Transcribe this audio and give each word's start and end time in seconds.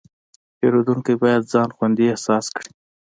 پیرودونکی 0.57 1.13
باید 1.21 1.43
ځان 1.53 1.69
خوندي 1.75 2.05
احساس 2.13 2.45
کړي. 2.55 2.71